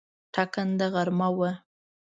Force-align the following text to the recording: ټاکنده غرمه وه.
ټاکنده 0.33 0.87
غرمه 0.93 1.27
وه. 1.37 1.51